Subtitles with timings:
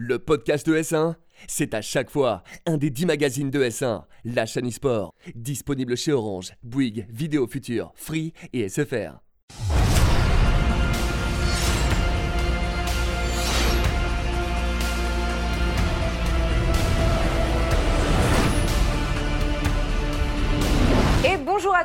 [0.00, 1.16] Le podcast de S1,
[1.48, 6.12] c'est à chaque fois un des 10 magazines de S1, la chaîne e-sport, disponible chez
[6.12, 9.18] Orange, Bouygues, Vidéo Future, Free et SFR.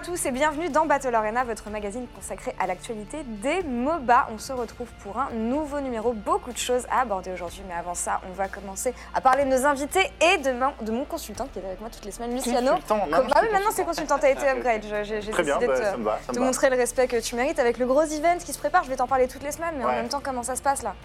[0.03, 4.27] Tous et bienvenue dans Battle Arena, votre magazine consacré à l'actualité des MOBA.
[4.33, 7.93] On se retrouve pour un nouveau numéro, beaucoup de choses à aborder aujourd'hui, mais avant
[7.93, 11.47] ça, on va commencer à parler de nos invités et de, mon- de mon consultant
[11.53, 12.71] qui est avec moi toutes les semaines, Luciano.
[12.71, 14.83] Consultant, non, bah oui, maintenant c'est consultant, t'as été upgrade.
[14.83, 16.45] Je- J'ai Très bien, décidé bah, de te, va.
[16.45, 18.83] Montrer le respect que tu mérites avec le gros event qui se prépare.
[18.83, 20.83] Je vais t'en parler toutes les semaines, mais en même temps, comment ça se passe
[20.83, 20.95] là?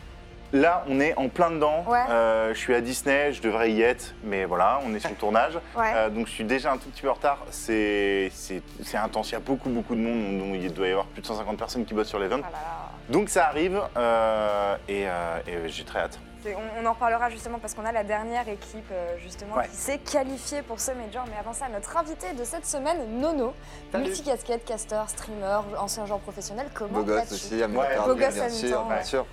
[0.53, 1.85] Là, on est en plein dedans.
[1.87, 1.99] Ouais.
[2.09, 5.17] Euh, je suis à Disney, je devrais y être, mais voilà, on est sur le
[5.21, 5.59] tournage.
[5.77, 5.93] Ouais.
[5.95, 7.45] Euh, donc je suis déjà un tout petit peu en retard.
[7.51, 8.31] C'est
[8.95, 10.39] intense, il y a beaucoup, beaucoup de monde.
[10.39, 12.41] Donc, il doit y avoir plus de 150 personnes qui bossent sur l'event.
[12.43, 12.59] Ah là.
[13.09, 16.19] Donc ça arrive euh, et, euh, et j'ai très hâte.
[16.47, 19.69] On, on en reparlera justement parce qu'on a la dernière équipe euh, justement Ouais.
[19.69, 21.25] qui s'est qualifiée pour ce major.
[21.31, 23.53] Mais avant ça, notre invité de cette semaine, Nono,
[23.95, 26.69] multicasquette, caster, streamer, ancien joueur professionnel.
[26.75, 27.69] Comment Beau gosse aussi, à Ouais.
[27.69, 29.05] mi-temps, Beau gosse bien à sûr, bien ouais.
[29.05, 29.27] sûr.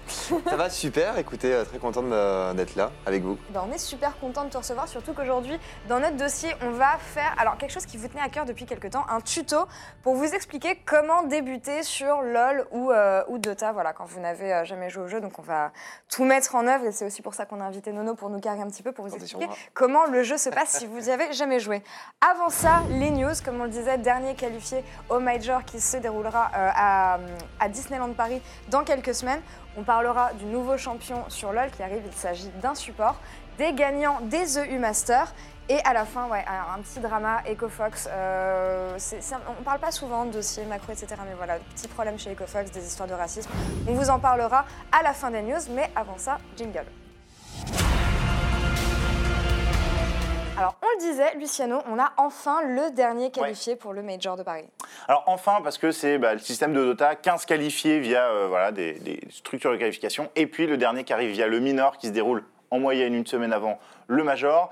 [0.49, 3.37] Ça va super, écoutez, euh, très content de- d'être là avec vous.
[3.49, 6.97] Ben, on est super content de te recevoir, surtout qu'aujourd'hui, dans notre dossier, on va
[6.99, 9.67] faire alors quelque chose qui vous tenait à cœur depuis quelques temps, un tuto
[10.03, 14.65] pour vous expliquer comment débuter sur LoL ou, euh, ou Dota, voilà, quand vous n'avez
[14.65, 15.21] jamais joué au jeu.
[15.21, 15.71] Donc on va
[16.09, 18.39] tout mettre en œuvre et c'est aussi pour ça qu'on a invité Nono pour nous
[18.39, 21.09] carrer un petit peu, pour vous expliquer comment le jeu se passe si vous n'y
[21.11, 21.83] avez jamais joué.
[22.21, 26.51] Avant ça, les news, comme on le disait, dernier qualifié au Major qui se déroulera
[26.55, 27.19] euh, à,
[27.59, 29.41] à Disneyland Paris dans quelques semaines.
[29.77, 33.19] On parlera du nouveau champion sur LoL qui arrive, il s'agit d'un support,
[33.57, 35.33] des gagnants des EU Masters.
[35.67, 38.07] Et à la fin, ouais, un petit drama, EcoFox.
[38.11, 38.97] Euh,
[39.47, 41.15] on ne parle pas souvent de dossiers macro, etc.
[41.27, 43.49] Mais voilà, petit problème chez EcoFox, des histoires de racisme.
[43.87, 45.57] On vous en parlera à la fin des news.
[45.71, 46.85] Mais avant ça, jingle.
[50.57, 54.43] Alors, on le disait, Luciano, on a enfin le dernier qualifié pour le Major de
[54.43, 54.69] Paris.
[55.07, 58.71] Alors enfin, parce que c'est bah, le système de Dota, 15 qualifiés via euh, voilà,
[58.71, 62.07] des, des structures de qualification, et puis le dernier qui arrive via le minor qui
[62.07, 64.71] se déroule en moyenne une semaine avant le major.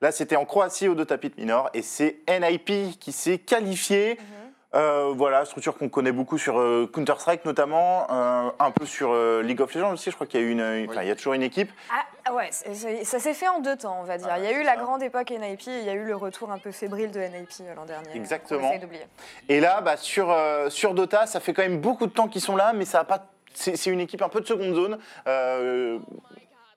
[0.00, 4.18] Là, c'était en Croatie au Dota Pit Minor, et c'est NIP qui s'est qualifié.
[4.74, 9.60] Euh, voilà, structure qu'on connaît beaucoup sur euh, Counter-Strike notamment, euh, un peu sur League
[9.60, 11.70] of Legends aussi, je crois qu'il y a, une, il y a toujours une équipe.
[12.24, 14.28] Ah ouais, c'est- c'est- ça s'est fait en deux temps, on va dire.
[14.30, 16.16] Ah, il y a eu la grande époque NIP et il y a eu le
[16.16, 18.08] retour un peu fébrile de NIP l'an dernier.
[18.14, 18.72] Exactement.
[19.50, 20.34] Et là, bah, sur,
[20.70, 23.04] sur Dota, ça fait quand même beaucoup de temps qu'ils sont là, mais ça a
[23.04, 23.26] pas.
[23.54, 24.98] C'est c'est une équipe un peu de seconde zone.
[25.26, 25.98] Euh,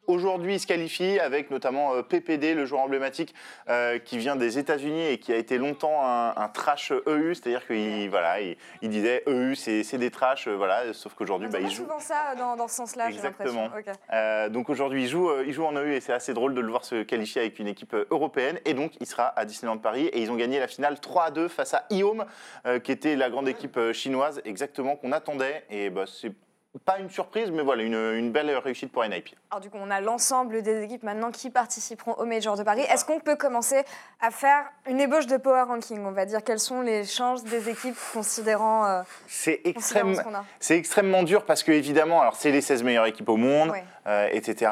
[0.07, 3.33] Aujourd'hui, ils se qualifient avec notamment euh, PPD, le joueur emblématique
[3.69, 7.65] euh, qui vient des États-Unis et qui a été longtemps un, un trash EU, c'est-à-dire
[7.65, 11.59] qu'il voilà, il, il disait EU, c'est des trash, euh, voilà, sauf qu'aujourd'hui, On bah,
[11.61, 11.83] il joue.
[11.83, 13.09] souvent ça dans, dans ce sens-là.
[13.09, 13.69] Exactement.
[14.13, 16.69] Euh, donc aujourd'hui, il joue, il joue en EU et c'est assez drôle de le
[16.69, 18.59] voir se qualifier avec une équipe européenne.
[18.65, 21.31] Et donc, il sera à Disneyland Paris et ils ont gagné la finale 3 à
[21.31, 22.25] 2 face à Iom,
[22.65, 25.63] euh, qui était la grande équipe chinoise, exactement, qu'on attendait.
[25.69, 26.31] Et bah, c'est
[26.79, 29.35] pas une surprise, mais voilà, une, une belle réussite pour NIP.
[29.51, 32.81] Alors du coup, on a l'ensemble des équipes maintenant qui participeront au Major de Paris.
[32.81, 33.83] Est-ce qu'on peut commencer
[34.21, 36.43] à faire une ébauche de power ranking On va dire?
[36.43, 40.43] Quelles sont les chances des équipes considérant, euh, C'est extrême, ce qu'on a?
[40.59, 43.71] C'est extrêmement dur parce que, évidemment, alors c'est les 16 meilleures équipes au monde,
[44.07, 44.71] euh, etc.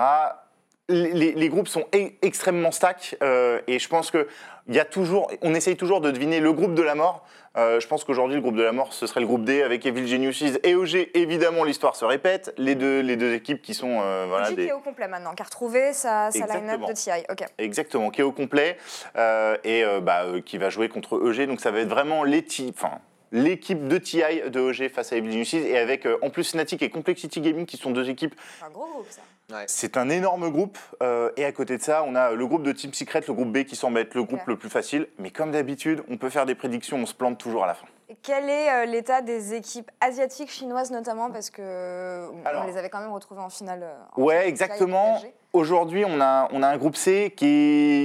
[0.94, 4.28] Les, groupes sont e- extrêmement stack euh, et je pense que
[4.68, 7.26] il y a toujours, on essaye toujours de deviner le groupe de la mort.
[7.56, 9.86] Euh, je pense qu'aujourd'hui, le groupe de la mort, ce serait le groupe D avec
[9.86, 11.10] Evil Geniuses et OG.
[11.14, 12.54] Évidemment, l'histoire se répète.
[12.58, 15.36] Les deux, les deux équipes qui sont euh, voilà, des, qui est au complet maintenant,
[15.36, 16.88] qui a retrouvé sa, sa line-up Exactement.
[16.88, 17.54] de TI.
[17.60, 18.78] Exactement, qui est au complet
[19.18, 21.46] euh, et euh, bah, qui va jouer contre EG.
[21.46, 23.00] Donc ça va être vraiment les enfin,
[23.34, 26.82] l'équipe de TI de EG face à Evil Geniuses et avec euh, en plus Fnatic
[26.82, 29.22] et Complexity Gaming qui sont deux équipes C'est un gros groupe ça.
[29.68, 32.72] C'est un énorme groupe euh, et à côté de ça, on a le groupe de
[32.72, 35.08] Team Secret, le groupe B qui semble être le groupe le plus facile.
[35.20, 37.88] Mais comme d'habitude, on peut faire des prédictions, on se plante toujours à la fin.
[38.22, 42.78] Quel est euh, l'état des équipes asiatiques, chinoises notamment, parce que euh, Alors- on les
[42.78, 43.84] avait quand même retrouvées en finale.
[43.84, 45.22] euh, en Ouais, finale exactement.
[45.54, 47.46] Aujourd'hui, on a, on a un groupe C qui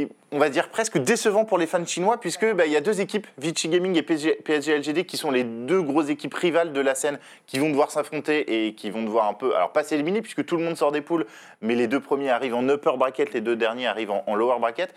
[0.02, 2.82] est, on va dire, presque décevant pour les fans chinois, puisque bah, il y a
[2.82, 6.74] deux équipes, Vichy Gaming et PSG, PSG LGD, qui sont les deux grosses équipes rivales
[6.74, 9.82] de la scène, qui vont devoir s'affronter et qui vont devoir un peu, alors pas
[9.82, 11.24] s'éliminer, puisque tout le monde sort des poules,
[11.62, 14.58] mais les deux premiers arrivent en upper bracket, les deux derniers arrivent en, en lower
[14.60, 14.92] bracket.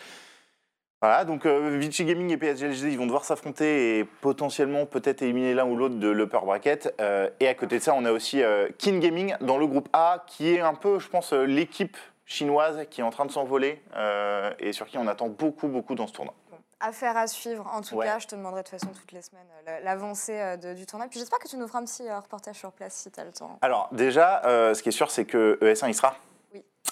[1.04, 5.24] Voilà, donc euh, Vichy Gaming et PSG LGD, ils vont devoir s'affronter et potentiellement peut-être
[5.24, 6.94] éliminer l'un ou l'autre de l'upper bracket.
[7.02, 9.90] Euh, et à côté de ça, on a aussi euh, Kin Gaming dans le groupe
[9.94, 13.32] A, qui est un peu, je pense, euh, l'équipe chinoise qui est en train de
[13.32, 16.36] s'envoler euh, et sur qui on attend beaucoup, beaucoup dans ce tournoi.
[16.80, 17.68] Affaire à suivre.
[17.74, 18.06] En tout Ouais.
[18.06, 20.40] cas, je te demanderai de toute façon toutes les semaines la- l'avancée
[20.76, 21.08] du tournoi.
[21.10, 23.32] Puis j'espère que tu nous feras un petit reportage sur place si tu as le
[23.32, 23.58] temps.
[23.64, 26.16] Alors déjà, ce qui est sûr, c'est que ES1 il sera.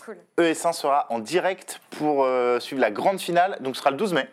[0.08, 0.16] Oui.
[0.38, 0.46] Cool.
[0.46, 3.58] ES1 sera en direct pour euh, suivre la grande finale.
[3.62, 4.28] Donc ce sera le 12 mai.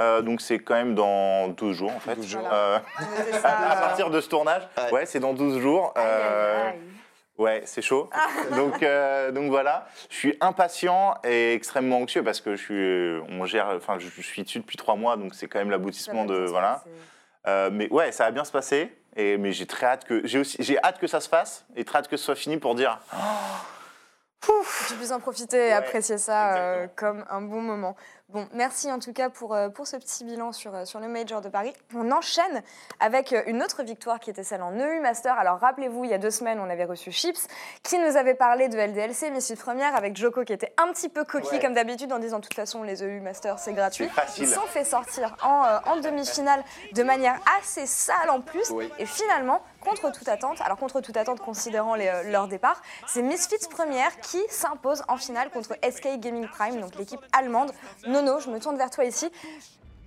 [0.00, 2.14] Euh, donc c'est quand même dans 12 jours en fait.
[2.14, 2.48] 12 jours.
[2.52, 2.78] Euh,
[3.44, 4.62] à partir de ce tournage.
[4.76, 4.92] Ouais.
[4.92, 5.92] Ouais, c'est dans 12 jours.
[5.96, 6.78] aïe, aïe, Euh, aïe.
[7.38, 8.10] Ouais, c'est chaud.
[8.56, 13.44] donc, euh, donc voilà, je suis impatient et extrêmement anxieux parce que je suis, on
[13.44, 16.34] gère, enfin, je, je suis dessus depuis trois mois, donc c'est quand même l'aboutissement de
[16.46, 16.82] voilà.
[17.46, 18.92] Euh, mais ouais, ça va bien se passer.
[19.16, 21.84] Et mais j'ai très hâte que j'ai aussi j'ai hâte que ça se fasse et
[21.84, 22.98] très hâte que ce soit fini pour dire
[24.40, 27.96] que tu puisses en profiter et Ouais, apprécier ça euh, comme un bon moment.
[28.30, 31.08] Bon, merci en tout cas pour, euh, pour ce petit bilan sur, euh, sur le
[31.08, 31.72] Major de Paris.
[31.94, 32.62] On enchaîne
[33.00, 35.38] avec euh, une autre victoire qui était celle en EU Master.
[35.38, 37.46] Alors rappelez-vous, il y a deux semaines, on avait reçu Chips
[37.82, 41.08] qui nous avait parlé de LDLC, mais Suite Première, avec Joko qui était un petit
[41.08, 41.58] peu coquille Ouais.
[41.58, 44.10] comme d'habitude en disant de toute façon les EU Master c'est gratuit.
[44.36, 48.68] Ils sont fait sortir en, euh, en demi-finale de manière assez sale en plus.
[48.72, 48.92] Oui.
[48.98, 53.22] Et finalement, contre toute attente, alors contre toute attente considérant les, euh, leur départ, c'est
[53.22, 57.72] Misfits première qui s'impose en finale contre SK Gaming Prime, donc l'équipe allemande.
[58.22, 59.30] Nono, je me tourne vers toi ici.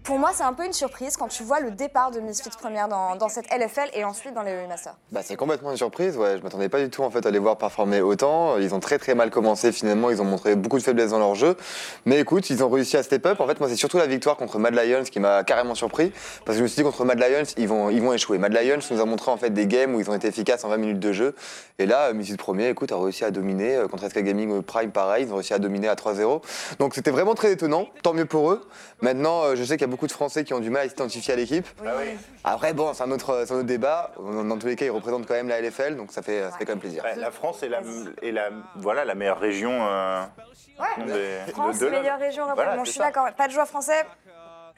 [0.04, 2.88] Pour moi, c'est un peu une surprise quand tu vois le départ de Misfits première
[2.88, 4.96] dans, dans cette LFL et ensuite dans les EU Masters.
[5.12, 6.40] Bah, c'est complètement une surprise, ouais.
[6.40, 8.58] Je m'attendais pas du tout en fait à les voir performer autant.
[8.58, 11.36] Ils ont très très mal commencé finalement, ils ont montré beaucoup de faiblesses dans leur
[11.36, 11.56] jeu.
[12.06, 13.40] Mais écoute, ils ont réussi à step up.
[13.42, 16.12] En fait, moi c'est surtout la victoire contre Mad Lions qui m'a carrément surpris.
[16.46, 18.40] Parce que je me suis dit contre Mad Lions, ils vont, ils vont échouer.
[18.40, 20.70] Mad Lions nous a montré en fait des games où ils ont été efficaces en
[20.70, 21.36] 20 minutes de jeu.
[21.78, 23.76] Et là, euh, Misfits premier, écoute, a réussi à dominer.
[23.76, 26.42] Euh, Contre SK Gaming euh, Prime, pareil, ils ont réussi à dominer à 3-0.
[26.80, 28.62] Donc c'était vraiment très étonnant, tant mieux pour eux.
[29.02, 31.34] Maintenant, je sais qu'il y a beaucoup de Français qui ont du mal à s'identifier
[31.36, 31.68] à l'équipe.
[31.84, 31.88] Oui.
[32.44, 32.54] Ah.
[32.54, 34.12] Après, bon, c'est un autre, c'est un autre débat.
[34.18, 36.66] Dans tous les cas, ils représentent quand même la LFL, donc ça fait, ça fait
[36.66, 37.04] quand même plaisir.
[37.04, 37.82] Ouais, la France est la,
[38.24, 39.72] est la voilà la meilleure région.
[39.88, 40.24] euh,
[40.80, 41.06] Ouais.
[41.06, 42.66] des- France, de- de meilleure région européenne.
[42.66, 43.06] Voilà, bon, je suis ça.
[43.06, 43.28] d'accord.
[43.38, 44.04] Pas de joueurs français.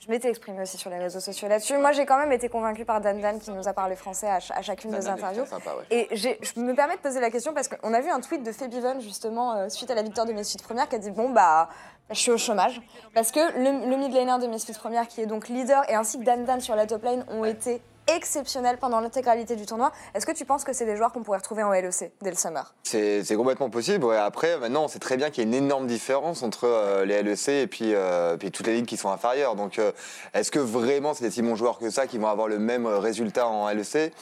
[0.05, 1.77] Je m'étais exprimée aussi sur les réseaux sociaux là-dessus.
[1.77, 4.41] Moi, j'ai quand même été convaincue par Dan Dan qui nous a parlé français à,
[4.41, 5.45] ch- à chacune des interviews.
[5.45, 5.85] Sympa, ouais.
[5.91, 8.43] Et j'ai- je me permets de poser la question parce qu'on a vu un tweet
[8.43, 11.29] de Febiven justement euh, suite à la victoire de Misfits Première qui a dit bon
[11.29, 11.69] bah
[12.09, 12.81] je suis au chômage
[13.13, 16.19] parce que le, le mid laner de Misfits Première qui est donc leader et ainsi
[16.19, 19.91] que Dan Dan sur la top lane ont été exceptionnels pendant l'intégralité du tournoi.
[20.13, 22.35] Est-ce que tu penses que c'est des joueurs qu'on pourrait retrouver en LEC dès le
[22.35, 22.73] summer?
[22.83, 24.03] C'est complètement possible.
[24.05, 24.17] ouais.
[24.17, 27.23] Après, maintenant, on sait très bien qu'il y a une énorme différence entre euh, les
[27.23, 29.55] LEC et puis, euh, puis toutes les ligues qui sont inférieures.
[29.55, 29.91] Donc, euh,
[30.33, 32.85] est-ce que vraiment c'est des si bons joueurs que ça qui vont avoir le même
[32.85, 34.13] résultat en LEC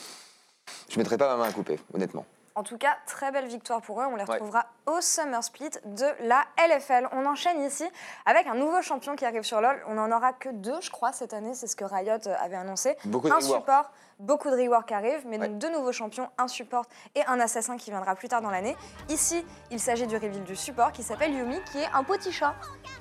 [0.89, 2.25] Je mettrais pas ma main à couper, honnêtement.
[2.55, 4.05] En tout cas, très belle victoire pour eux.
[4.05, 4.31] On les Ouais.
[4.33, 7.07] retrouvera au Summer Split de la LFL.
[7.13, 7.87] On enchaîne ici
[8.25, 9.81] avec un nouveau champion qui arrive sur LoL.
[9.87, 11.53] On n'en aura que deux, je crois, cette année.
[11.53, 12.97] C'est ce que Riot euh, avait annoncé.
[13.05, 13.59] Beaucoup de un rework.
[13.61, 15.47] support, beaucoup de rework arrivent, mais Ouais.
[15.47, 18.75] donc deux nouveaux champions, un support et un assassin qui viendra plus tard dans l'année.
[19.09, 22.53] Ici, il s'agit du reveal du support qui s'appelle Yumi, qui est un petit chat,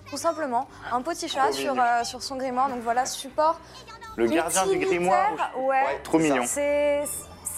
[0.08, 0.68] tout simplement.
[0.92, 2.68] Un petit chat sur, euh, sur son grimoire.
[2.68, 3.58] Donc voilà, support.
[4.16, 5.32] Le gardien du grimoire.
[5.56, 5.64] Ouais.
[5.66, 6.00] Ouais.
[6.04, 6.42] Trop mignon.
[6.46, 7.04] C'est.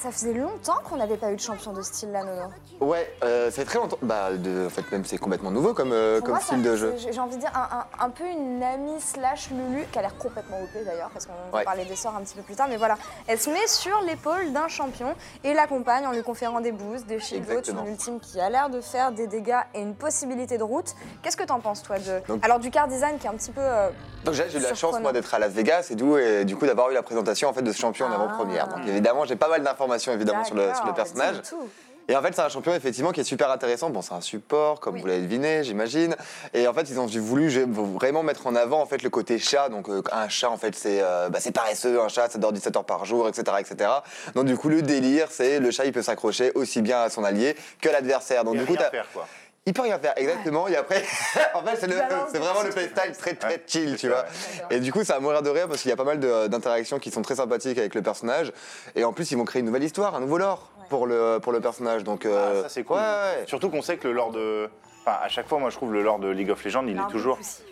[0.02, 2.48] Ça faisait longtemps qu'on n'avait pas eu de champion de style là, Nono.
[2.80, 3.98] Ouais, euh, ça fait très longtemps.
[4.02, 6.94] Bah, de, en fait, même c'est complètement nouveau comme, euh, comme moi, style de jeu.
[6.98, 10.16] J'ai envie de dire un, un- un peu une amie slash Lulu, qui a l'air
[10.18, 11.64] complètement OP d'ailleurs, parce qu'on va Ouais.
[11.64, 12.66] parler des sorts un petit peu plus tard.
[12.68, 12.96] Mais voilà,
[13.28, 15.14] elle se met sur l'épaule d'un champion
[15.44, 17.84] et l'accompagne en lui conférant des boosts, des shield votes, Exactement.
[17.84, 20.94] une ultime qui a l'air de faire des dégâts et une possibilité de route.
[21.22, 22.20] Qu'est-ce que t'en penses, toi de...
[22.26, 23.60] Donc- Alors, du car design qui est un petit peu.
[23.60, 23.88] euh,
[24.24, 26.66] Donc j'ai eu la chance moi d'être à Las Vegas et d'où et du coup
[26.66, 28.14] d'avoir eu la présentation en fait de ce champion en Ah.
[28.16, 28.66] avant-première.
[28.66, 31.36] Donc évidemment j'ai pas mal d'informations évidemment sur le, sur le personnage.
[31.48, 31.68] tout.
[32.08, 33.88] Et en fait, c'est un champion effectivement qui est super intéressant.
[33.90, 35.00] Bon, c'est un support, comme Oui.
[35.00, 36.16] vous l'avez deviné, j'imagine.
[36.52, 37.48] Et en fait, ils ont voulu
[37.94, 39.68] vraiment mettre en avant en fait le côté chat.
[39.68, 42.00] Donc, euh, un chat, en fait, c'est euh, bah, c'est paresseux.
[42.00, 43.90] Un chat, ça dort 17 heures par jour, etc., etc.
[44.34, 47.22] Donc, du coup, le délire, c'est le chat, il peut s'accrocher aussi bien à son
[47.22, 48.42] allié que l'adversaire.
[48.44, 49.26] Donc, Et du coup, faire quoi.
[49.66, 50.66] Il peut rien faire, exactement.
[50.68, 51.02] Et après,
[51.54, 54.24] en fait, c'est vraiment le playstyle très très Ouais, chill, tu vois.
[54.70, 56.48] Et du coup, ça va mourir de rire parce qu'il y a pas mal de-
[56.48, 58.52] d'interactions qui sont très sympathiques avec le personnage.
[58.96, 60.86] Et en plus, ils vont créer une nouvelle histoire, un nouveau lore Ouais.
[60.88, 62.02] pour, le, pour le personnage.
[62.04, 62.96] Donc, euh, Ah, ça c'est cool.
[62.96, 63.44] Ouais, ouais.
[63.46, 64.68] Surtout qu'on sait que le lore de.
[65.04, 67.10] Enfin, à chaque fois, moi je trouve le lore de League of Legends, il est
[67.10, 67.36] toujours.
[67.38, 67.62] poussif.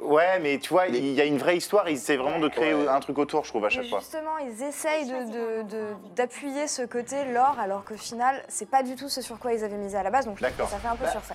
[0.00, 2.72] Ouais, mais tu vois, Il y a une vraie histoire, ils essaient vraiment de créer
[2.72, 2.86] Ouais.
[2.88, 3.98] un truc autour, je trouve, à chaque fois.
[3.98, 8.82] justement, ils essayent de- de- de- d'appuyer ce côté lore, alors qu'au final, c'est pas
[8.84, 10.24] du tout ce sur quoi ils avaient misé à la base.
[10.26, 10.68] Donc D'accord.
[10.68, 11.34] ça fait un peu Bah, surfait.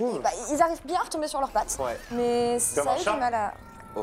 [0.00, 1.96] Ils, bah, ils arrivent bien à retomber sur leurs pattes, Ouais.
[2.12, 3.54] mais ça a eu du mal à.
[3.96, 4.02] Oh.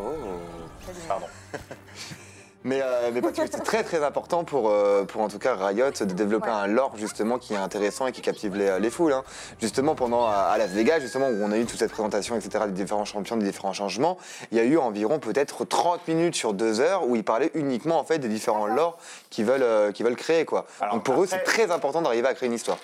[1.08, 1.28] Pardon.
[2.64, 5.56] Mais, euh, mais parce que c'est très très important pour, euh, pour en tout cas
[5.56, 6.54] Riot de développer Ouais.
[6.56, 9.14] un lore justement qui est intéressant et qui captive les, les foules.
[9.14, 9.24] hein.
[9.62, 12.66] Justement pendant à, à Las Vegas, justement où on a eu toute cette présentation, etc.
[12.66, 14.18] des différents champions, des différents changements,
[14.52, 18.00] il y a eu environ peut-être 30 minutes sur deux heures où ils parlaient uniquement
[18.00, 18.98] en fait des différents lores
[19.30, 20.66] qu'ils veulent, euh, qu'ils veulent créer quoi.
[20.82, 22.80] Alors, Donc pour eux c'est très important d'arriver à créer une histoire.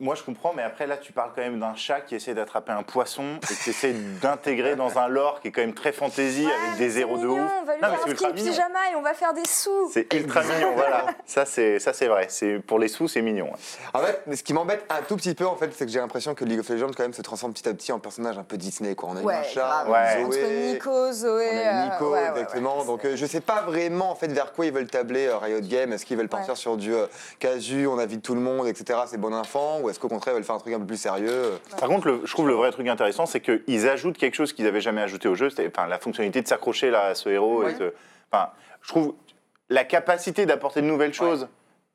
[0.00, 2.72] Moi, je comprends, mais après, là, tu parles quand même d'un chat qui essaie d'attraper
[2.72, 6.46] un poisson et qui essaie d'intégrer dans un lore qui est quand même très fantasy
[6.46, 7.38] Ouais, avec des héros de ouf.
[7.62, 8.50] On va lui Non, faire un ultra skin mignon.
[8.52, 9.90] pyjama et on va faire des sous.
[9.92, 11.06] C'est ultra mignon, voilà.
[11.26, 12.26] Ça, c'est ça, c'est vrai.
[12.28, 13.50] C'est pour les sous, c'est mignon.
[13.92, 15.98] En fait, mais ce qui m'embête un tout petit peu, en fait, c'est que j'ai
[16.00, 18.42] l'impression que League of Legends, quand même, se transforme petit à petit en personnage un
[18.44, 18.94] peu Disney.
[18.94, 19.10] Quoi.
[19.12, 19.90] On a eu Ouais, un chat, grave.
[19.90, 20.24] Ouais.
[20.24, 21.50] Entre Zoé, Nico, Zoé.
[21.52, 22.78] on a eu Nico, euh, ouais, exactement.
[22.80, 25.38] ouais, Donc, euh, je sais pas vraiment, en fait, vers quoi ils veulent tabler euh,
[25.38, 25.92] Riot Games.
[25.92, 26.56] Est-ce qu'ils veulent partir Ouais.
[26.56, 27.06] sur du euh,
[27.38, 29.00] casu, on invite tout le monde, etc.
[29.06, 30.96] C'est bon enfant Ou est-ce qu'au contraire, ils veulent faire un truc un peu plus
[31.00, 34.52] sérieux Par contre, le- je trouve le vrai truc intéressant, c'est qu'ils ajoutent quelque chose
[34.52, 37.62] qu'ils n'avaient jamais ajouté au jeu, c'est enfin, la fonctionnalité de s'accrocher à ce héros.
[37.62, 37.74] et Ouais.
[37.74, 37.94] de-
[38.32, 38.50] enfin,
[38.82, 39.14] je trouve
[39.70, 41.48] la capacité d'apporter de nouvelles choses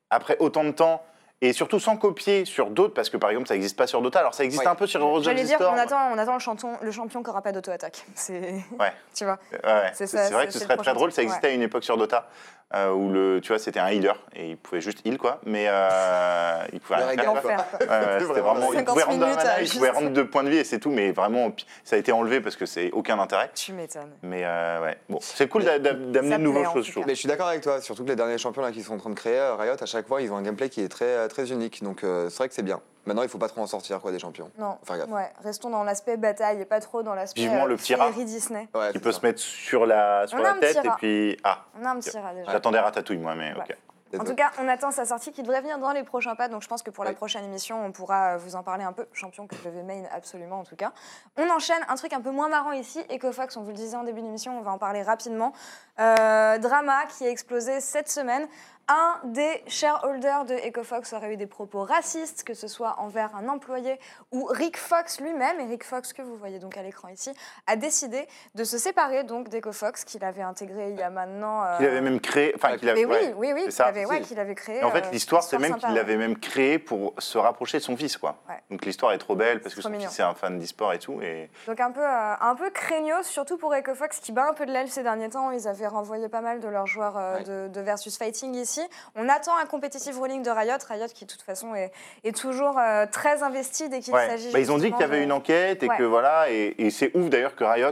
[0.10, 1.04] après autant de temps.
[1.42, 4.20] Et surtout sans copier sur d'autres, parce que par exemple ça n'existe pas sur Dota.
[4.20, 4.68] Alors ça existe Ouais.
[4.70, 5.74] un peu sur Heroes of the dire Storm.
[5.76, 8.04] qu'on attend, on attend le, champion, le champion qui n'aura pas d'auto-attaque.
[8.16, 8.56] C'est.
[8.78, 8.92] Ouais.
[9.16, 9.40] tu vois.
[9.54, 9.92] Ouais, ouais.
[9.94, 11.12] C'est c'est ça, c'est vrai c'est- que ce serait très drôle.
[11.14, 12.28] Ça existait à une époque sur Dota
[12.76, 15.66] euh, où le, tu vois, c'était un healer et il pouvait juste heal quoi, mais
[15.70, 17.66] euh, il pouvait rien faire.
[17.80, 20.44] Ouais, ouais, Vraiment, il 50 pouvait rendre minutes mana, à il pouvait rendre de points
[20.44, 21.52] de vie et c'est tout, mais vraiment
[21.84, 23.50] ça a été enlevé parce que c'est aucun intérêt.
[23.56, 24.12] Tu m'étonnes.
[24.24, 26.92] Mais euh, ouais, bon, c'est cool d'amener de nouvelles choses.
[27.08, 28.98] Mais je suis d'accord avec toi, surtout que les derniers champions là, qui sont en
[28.98, 31.06] train de créer, euh, Riot, à chaque fois, ils ont un gameplay qui est très,
[31.06, 31.82] euh, très unique.
[31.84, 32.82] Donc euh, c'est vrai que c'est bien.
[33.06, 34.52] Maintenant, il faut pas trop en sortir quoi, des champions.
[34.58, 34.78] Non.
[35.08, 38.12] Ouais, restons dans l'aspect bataille et pas trop dans l'aspect Vivement le petit rat.
[38.12, 38.68] Disney.
[38.76, 39.20] Ouais, Qui peut ça.
[39.20, 41.38] se mettre sur la, sur On la tête et puis.
[41.44, 42.52] Ah, On a un petit rat déjà.
[42.52, 43.60] j'attendais Ratatouille moi, mais Ouais.
[43.62, 43.78] ok.
[44.20, 46.48] En tout cas, on attend sa sortie qui devrait venir dans les prochains pas.
[46.48, 48.92] Donc je pense que pour la prochaine émission, on pourra euh, vous en parler un
[48.92, 49.06] peu.
[49.14, 50.94] Champion que je vais main absolument en tout cas.
[51.38, 53.00] On enchaîne un truc un peu moins marrant ici.
[53.14, 55.54] EcoFox, on vous le disait en début d'émission, on va en parler rapidement.
[56.00, 58.48] Euh, drama qui a explosé cette semaine.
[58.92, 63.48] Un des shareholders de EcoFox aurait eu des propos racistes, que ce soit envers un
[63.48, 64.00] employé
[64.32, 65.60] ou Rick Fox lui-même.
[65.60, 67.32] Et Rick Fox, que vous voyez donc à l'écran ici,
[67.68, 71.64] a décidé de se séparer donc d'EcoFox qu'il avait intégré il y a maintenant.
[71.64, 72.52] euh, Qu'il avait même créé.
[72.56, 73.06] Enfin, qu'il avait.
[73.06, 74.30] mais oui, oui, oui, qu'il avait, ouais, Si.
[74.30, 74.80] qu'il avait créé.
[74.80, 77.84] Et en fait, euh, l'histoire, c'est même qu'il l'avait même créé pour se rapprocher de
[77.84, 78.38] son fils, quoi.
[78.50, 78.56] Ouais.
[78.72, 80.08] Donc l'histoire est trop belle parce que son mignon.
[80.10, 81.22] fils est un fan d'e-sport et tout.
[81.22, 84.66] Et Donc un peu, euh, un peu craignos, surtout pour EcoFox qui bat un peu
[84.66, 85.52] de l'aile ces derniers temps.
[85.52, 87.44] Ils avaient renvoyé pas mal de leurs joueurs euh, Ouais.
[87.44, 88.79] de, de versus fighting ici.
[89.16, 90.78] On attend un competitive ruling de Riot.
[90.88, 91.92] Riot qui de toute façon est,
[92.24, 94.28] est toujours euh, très investi dès qu'il Ouais.
[94.28, 94.52] s'agit.
[94.52, 95.98] Bah, ils ont dit qu'il y avait de- une enquête et Ouais.
[95.98, 97.92] que voilà, et, et c'est ouf d'ailleurs que Riot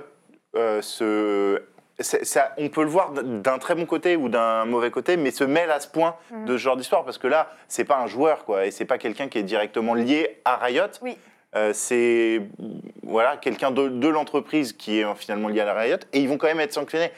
[0.56, 1.62] euh, se.
[2.00, 5.44] ça, on peut le voir d'un très bon côté ou d'un mauvais côté, mais se
[5.44, 6.46] mêle à ce point Mhm.
[6.46, 8.98] de ce genre d'histoire parce que là, c'est pas un joueur quoi, et c'est pas
[8.98, 10.84] quelqu'un qui est directement lié à Riot.
[11.01, 11.17] Oui.
[11.56, 12.41] Euh, c'est
[13.03, 16.38] voilà quelqu'un de, de l'entreprise qui est finalement lié à la Riot, et ils vont
[16.38, 17.12] quand même être sanctionnés.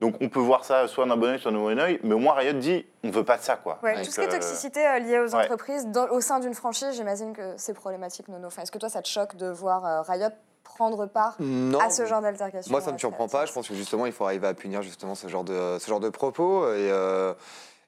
[0.00, 2.18] Donc on peut voir ça soit d'un bon oeil, soit d'un mauvais oeil, mais au
[2.18, 3.78] moins Riot dit on veut pas de ça quoi.
[3.82, 5.44] Ouais, Donc, tout ce qui est toxicité euh, liée aux ouais.
[5.44, 8.46] entreprises dans- au sein d'une franchise, j'imagine que c'est problématique, Nono.
[8.46, 10.30] Enfin, Est-ce que toi, ça te choque de voir euh, Riot
[10.64, 11.80] prendre part Non.
[11.80, 13.44] à ce genre d'altercation Moi, ça me euh, surprend pas.
[13.44, 16.00] Je pense que justement, il faut arriver à punir justement ce genre de, ce genre
[16.00, 16.64] de propos.
[16.72, 17.34] Et, euh,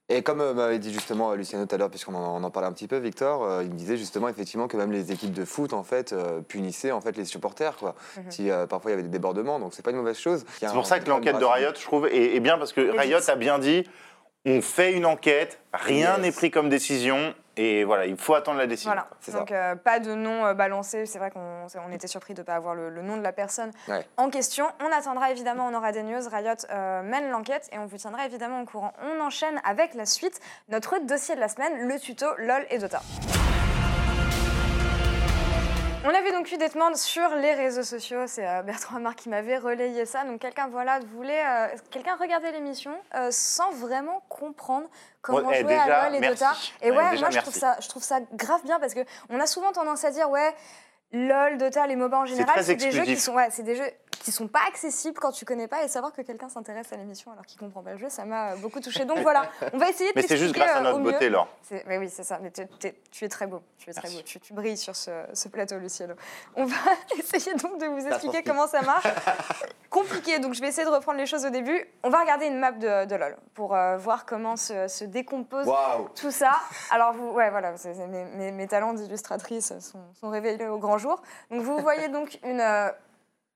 [0.08, 2.72] et comme euh, m'avait dit justement euh, Luciano tout à l'heure, puisqu'on en, parlait un
[2.72, 5.72] petit peu, Victor, euh, il me disait justement effectivement que même les équipes de foot
[5.72, 7.94] en fait euh, punissaient en fait les supporters quoi.
[8.16, 8.30] Mhm.
[8.30, 10.44] Si euh, parfois il y avait des débordements, donc c'est pas une mauvaise chose.
[10.58, 13.18] C'est pour ça que l'enquête de Riot, je trouve, est, est bien parce que Riot
[13.26, 13.84] a bien dit
[14.44, 16.20] on fait une enquête, rien Yes.
[16.20, 18.90] n'est pris comme décision, et voilà, il faut attendre la décision.
[18.90, 19.38] Voilà, C'est ça.
[19.38, 21.06] donc euh, pas de nom euh, balancé.
[21.06, 23.32] C'est vrai qu'on on était surpris de ne pas avoir le, le nom de la
[23.32, 24.06] personne Ouais.
[24.16, 24.66] en question.
[24.80, 26.20] On attendra évidemment, on aura des news.
[26.30, 28.92] Riot euh, mène l'enquête et on vous tiendra évidemment au courant.
[29.02, 33.00] On enchaîne avec la suite, notre dossier de la semaine, le tuto LOL et Dota.
[36.04, 38.26] On avait donc eu des demandes sur les réseaux sociaux.
[38.26, 40.24] C'est euh, Bertrand Amar qui m'avait relayé ça.
[40.24, 44.88] Donc quelqu'un voilà voulait, euh, quelqu'un regardait l'émission euh, sans vraiment comprendre
[45.20, 46.42] comment eh, jouer déjà, à LOL et merci.
[46.42, 46.52] Dota.
[46.82, 47.60] Et Ouais, ouais, déjà, moi je trouve merci.
[47.60, 50.52] ça, je trouve ça grave bien parce que on a souvent tendance à dire ouais.
[51.12, 53.90] LOL, Dota, les MOBA en général, c'est des jeux qui sont, ouais, c'est des jeux
[54.20, 57.32] qui sont pas accessibles quand tu connais pas et savoir que quelqu'un s'intéresse à l'émission
[57.32, 59.04] alors qu'il comprend pas le jeu, ça m'a beaucoup touché.
[59.04, 61.48] Donc voilà, on va essayer de Mais c'est juste grâce à euh, notre beauté, Laure.
[61.86, 62.38] Mais oui, c'est ça.
[62.40, 63.62] Mais tu es très beau.
[63.78, 64.16] Tu es très Merci.
[64.18, 64.22] beau.
[64.24, 66.14] Tu, tu brilles sur ce, ce plateau, Luciano.
[66.54, 66.76] On va
[67.18, 69.06] essayer donc de vous expliquer comment ça marche.
[69.90, 70.38] Compliqué.
[70.38, 71.84] Donc je vais essayer de reprendre les choses au début.
[72.02, 75.66] On va regarder une map de, de LoL pour euh, voir comment se, se décompose
[76.14, 76.52] tout ça.
[76.90, 77.74] Alors, vous, ouais, voilà,
[78.08, 81.20] mes, mes- mes talents d'illustratrice sont, sont révélés au grand jour.
[81.50, 82.88] Donc, vous voyez donc une, euh,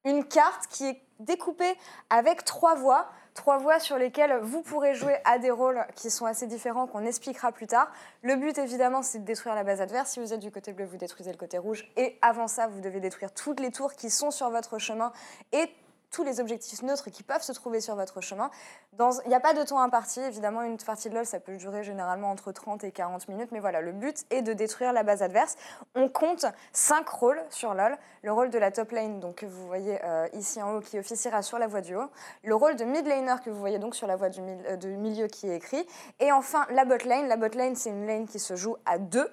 [0.06, 1.76] une carte qui est découpée
[2.08, 3.06] avec trois voies.
[3.34, 7.04] Trois voies sur lesquelles vous pourrez jouer à des rôles qui sont assez différents, qu'on
[7.04, 7.92] expliquera plus tard.
[8.22, 10.12] Le but, évidemment, c'est de détruire la base adverse.
[10.12, 11.86] Si vous êtes du côté bleu, vous détruisez le côté rouge.
[11.98, 15.12] Et avant ça, vous devez détruire toutes les tours qui sont sur votre chemin
[15.52, 15.68] et
[16.16, 18.50] tous les objectifs neutres qui peuvent se trouver sur votre chemin.
[18.98, 21.84] Il n'y a pas de temps imparti, évidemment, une partie de LoL, ça peut durer
[21.84, 25.22] généralement entre 30 et 40 minutes, mais voilà, le but est de détruire la base
[25.22, 25.56] adverse.
[25.94, 27.98] On compte 5 rôles sur LoL.
[28.22, 30.98] Le rôle de la top lane, donc, que vous voyez euh, ici en haut, qui
[30.98, 32.08] officiera sur la voie du haut.
[32.42, 34.96] Le rôle de mid laner, que vous voyez donc sur la voie du, euh, du
[34.96, 35.86] milieu qui est écrit.
[36.18, 37.28] Et enfin, la bot lane.
[37.28, 39.30] La bot lane, c'est une lane qui se joue à deux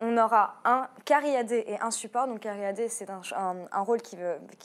[0.00, 2.26] on aura un carry AD et un support.
[2.26, 4.16] Donc carry AD, c'est un, rôle qui,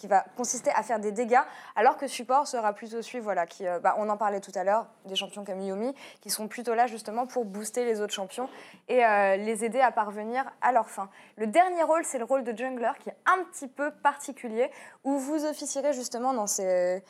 [0.07, 1.41] va consister à faire des dégâts,
[1.75, 4.63] alors que support sera plutôt celui, voilà, qui, euh, bah, on en parlait tout à
[4.63, 8.49] l'heure, des champions comme Yomi, qui sont plutôt là justement pour booster les autres champions
[8.89, 11.09] et euh, les aider à parvenir à leur fin.
[11.37, 14.69] Le dernier rôle, c'est le rôle de jungler, qui est un petit peu particulier,
[15.03, 17.03] où vous officierez justement dans ces,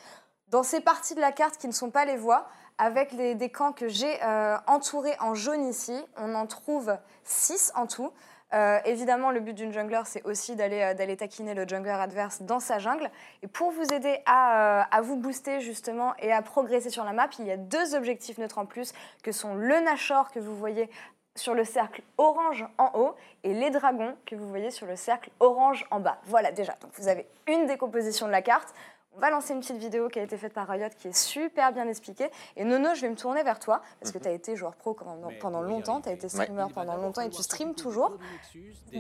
[0.49, 2.47] dans ces parties de la carte qui ne sont pas les voies,
[2.81, 5.93] avec les- des camps que j'ai euh, entourés en jaune ici.
[6.17, 8.11] On en trouve 6 en tout.
[8.53, 12.41] Euh, évidemment, le but d'une jungler, c'est aussi d'aller euh, d'aller taquiner le jungler adverse
[12.41, 13.09] dans sa jungle.
[13.43, 17.29] Et pour vous aider à, à vous booster justement et à progresser sur la map,
[17.39, 20.89] il y a deux objectifs neutres en plus, que sont le Nashor que vous voyez
[21.35, 25.29] sur le cercle orange en haut et les dragons que vous voyez sur le cercle
[25.39, 26.17] orange en bas.
[26.25, 28.73] Voilà déjà, donc vous avez une décomposition de la carte.
[29.13, 31.73] On va lancer une petite vidéo qui a été faite par Riot qui est super
[31.73, 32.29] bien expliquée.
[32.55, 34.93] Et Nono, je vais me tourner vers toi parce que tu as été joueur pro
[34.93, 38.17] pendant, pendant longtemps, tu as été streamer pendant longtemps et tu streams toujours.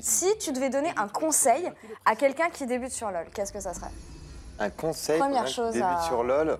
[0.01, 1.71] Si tu devais donner un conseil
[2.05, 3.91] à quelqu'un qui débute sur LoL, qu'est-ce que ça serait?
[4.61, 6.57] Un conseil Première pour un chose qui débute à- sur LoL.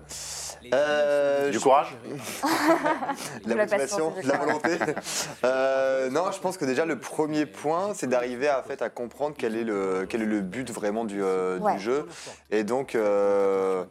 [0.74, 1.96] Euh, Du courage
[3.46, 4.78] La la motivation, la volonté.
[5.44, 8.88] Euh, non, je pense que déjà le premier point, c'est d'arriver à, en fait, à
[8.90, 12.06] comprendre quel est le, quel est le but vraiment du, euh, du jeu.
[12.50, 13.84] Et donc, euh,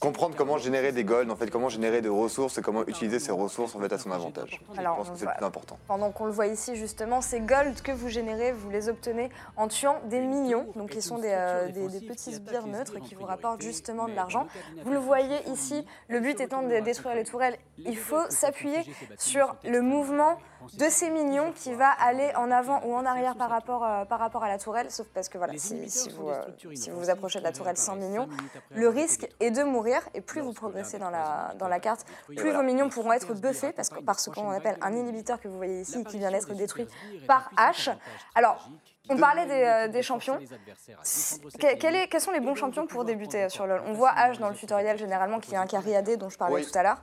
[0.00, 3.32] comprendre comment générer des golds, en fait, comment générer des ressources et comment utiliser ces
[3.32, 4.60] ressources en fait, à son avantage.
[4.76, 5.36] Alors, je pense que c'est le voilà.
[5.38, 5.78] plus important.
[5.88, 9.68] Pendant qu'on le voit ici justement, ces golds que vous générez, vous les obtenez en
[9.68, 13.26] tuant des minions, donc qui sont des, euh, des- des petits sbires neutres qui vous
[13.26, 14.46] rapportent justement de l'argent.
[14.84, 18.84] Vous le voyez ici, le but étant de détruire les tourelles, il faut s'appuyer
[19.18, 20.38] sur le mouvement
[20.78, 24.18] de ces minions qui va aller en avant ou en arrière par rapport, euh, par
[24.18, 27.10] rapport à la tourelle, sauf parce que voilà, si, si vous, euh, si vous vous
[27.10, 28.28] approchez de la tourelle sans minions,
[28.70, 32.52] le risque est de mourir et plus vous progressez dans la, dans la carte, plus
[32.52, 35.56] vos minions pourront être buffés parce que, par ce qu'on appelle un inhibiteur que vous
[35.56, 36.86] voyez ici qui vient d'être détruit
[37.26, 37.96] par H.
[38.34, 38.68] Alors,
[39.08, 40.38] on parlait des, euh, des champions.
[40.38, 44.38] Que- quel est- quels sont les bons champions pour débuter sur LoL On voit H
[44.38, 46.66] dans le tutoriel généralement qui est un carry AD dont je parlais Oui.
[46.70, 47.02] tout à l'heure.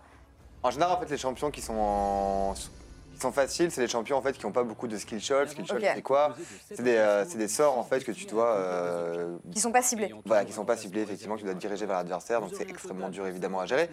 [0.64, 2.54] En général, en fait, les champions qui sont, en-
[3.22, 5.48] sont faciles, c'est les champions en fait, qui n'ont pas beaucoup de skill shot.
[5.48, 5.86] Skill shot, Ok.
[5.96, 6.36] c'est quoi
[6.74, 9.82] C'est des, euh, c'est des sorts en fait, que tu dois euh, Qui sont pas
[9.82, 10.14] ciblés.
[10.26, 13.10] Voilà, qui sont pas ciblés, effectivement, que tu dois diriger vers l'adversaire, donc c'est extrêmement
[13.10, 13.90] dur évidemment à gérer.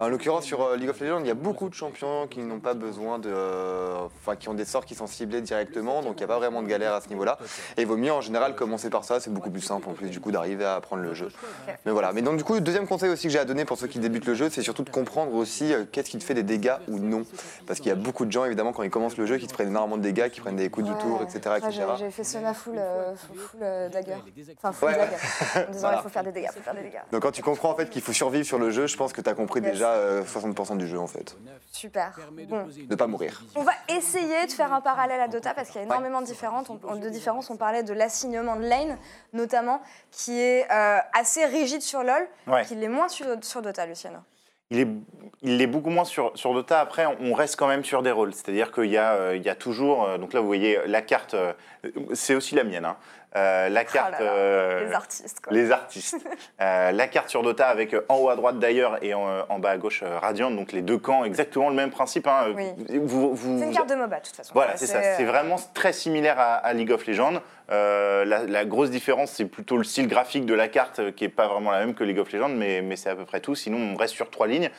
[0.00, 2.60] En l'occurrence, sur euh, League of Legends, il y a beaucoup de champions qui n'ont
[2.60, 3.30] pas besoin de.
[3.32, 6.38] euh, Enfin, qui ont des sorts qui sont ciblés directement, donc il n'y a pas
[6.38, 7.38] vraiment de galère à ce niveau-là.
[7.76, 10.08] Et il vaut mieux en général commencer par ça, c'est beaucoup plus simple en plus
[10.08, 11.28] du coup d'arriver à apprendre le jeu.
[11.84, 13.76] Mais voilà, mais donc du coup, le deuxième conseil aussi que j'ai à donner pour
[13.78, 16.34] ceux qui débutent le jeu, c'est surtout de comprendre aussi euh, qu'est-ce qui te fait
[16.34, 17.24] des dégâts ou non.
[17.66, 19.52] Parce qu'il y a beaucoup de gens évidemment quand ils commencent le jeu qui se
[19.52, 21.56] prennent énormément de dégâts, qui prennent des coups du tour, etc.
[21.58, 21.84] Etc.
[21.98, 24.14] j'ai- fait Sona full, euh, full, full, euh, dagger.
[24.58, 24.96] Enfin, full Ouais.
[24.96, 25.16] dagger.
[25.68, 25.98] En disant, Voilà.
[25.98, 27.00] il faut faire des dégâts, il faut faire des dégâts.
[27.12, 29.20] Donc quand tu comprends en fait qu'il faut survivre sur le jeu, je pense que
[29.20, 29.72] tu as compris Yes.
[29.72, 31.36] déjà euh, 60% du jeu en fait.
[31.72, 32.18] Super.
[32.48, 32.66] Bon.
[32.88, 33.42] Ne pas mourir.
[33.56, 36.26] On va essayer de faire un parallèle à Dota parce qu'il y a énormément de,
[36.26, 36.70] différentes.
[36.70, 37.50] On- de différences.
[37.50, 38.96] On parlait de l'assignement de lane,
[39.32, 42.64] notamment, qui est euh, assez rigide sur LoL, Ouais.
[42.64, 44.18] qu'il est moins sur, sur Dota, Luciano.
[45.46, 46.80] Il est, beaucoup moins sur, sur Dota.
[46.80, 48.32] Après, on reste quand même sur des rôles.
[48.32, 50.04] C'est-à-dire qu'il y, euh, y a toujours.
[50.04, 51.34] euh, donc là, vous voyez la carte.
[51.34, 51.52] euh,
[52.14, 52.84] c'est aussi la mienne.
[52.84, 52.96] hein.
[53.36, 54.14] Euh, la carte.
[54.20, 55.52] Oh là là, euh, Les artistes, quoi.
[55.52, 56.16] les artistes.
[56.60, 59.70] Euh, la carte sur Dota avec en haut à droite d'ailleurs et en, en bas
[59.70, 60.50] à gauche Radiant.
[60.52, 62.26] Donc les deux camps, exactement le même principe.
[62.28, 62.52] hein.
[62.54, 62.70] Oui.
[63.02, 64.52] Vous, vous- C'est une carte de MOBA, de toute façon.
[64.54, 65.02] voilà, c'est ça.
[65.16, 67.40] C'est vraiment très similaire à, à League of Legends.
[67.70, 71.48] La, la grosse différence, c'est plutôt le style graphique de la carte qui est pas
[71.48, 73.54] vraiment la même que League of Legends, mais, mais c'est à peu près tout.
[73.56, 74.70] Sinon, on reste sur trois lignes.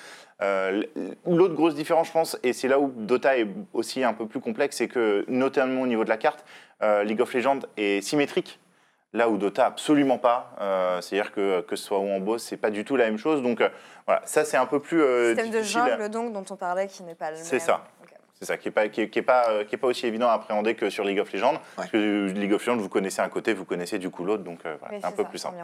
[0.41, 0.83] Euh,
[1.25, 4.41] L'autre grosse différence, je pense, et c'est là où Dota est aussi un peu plus
[4.41, 6.43] complexe, c'est que, notamment au niveau de la carte,
[6.81, 8.59] League of Legends est symétrique.
[9.13, 10.51] Là où Dota, absolument pas.
[10.59, 13.17] Euh, C'est-à-dire que que ce soit haut en boss, c'est pas du tout la même
[13.17, 13.41] chose.
[13.41, 13.69] Donc euh,
[14.05, 15.81] voilà, ça c'est un peu plus euh, Système de difficile.
[15.87, 17.45] jungle, donc, dont on parlait, qui n'est pas le même.
[17.45, 17.85] C'est ça.
[18.37, 20.05] C'est ça, qui n'est pas, qui est, qui est pas, euh, qui est pas aussi
[20.05, 21.61] évident à appréhender que sur League of Legends.
[21.77, 24.59] Parce que League of Legends, vous connaissez un côté, vous connaissez du coup l'autre, donc
[24.65, 25.55] euh, voilà, c'est un peu ça, plus simple.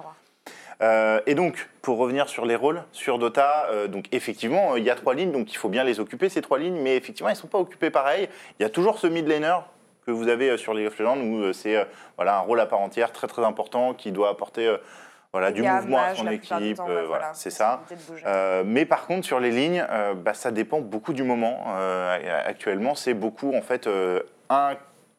[0.82, 4.90] Euh, et donc, pour revenir sur les rôles, sur Dota, euh, donc effectivement, il y
[4.90, 7.36] a trois lignes, donc il faut bien les occuper, ces trois lignes, mais effectivement, elles
[7.36, 8.30] ne sont pas occupées pareil.
[8.58, 9.58] Il y a toujours ce mid laner
[10.06, 11.86] que vous avez euh, sur League of Legends, où euh, c'est euh,
[12.18, 14.76] voilà, un rôle à part entière, très très important, qui doit apporter
[15.34, 17.84] voilà, du mouvement à son équipe, temps, euh, ouais, voilà, c'est ça.
[18.26, 21.64] Euh, mais par contre, sur les lignes, euh, bah, ça dépend beaucoup du moment.
[22.46, 23.88] Actuellement, c'est beaucoup, en fait,
[24.50, 24.74] un,